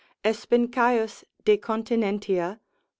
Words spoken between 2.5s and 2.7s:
lib.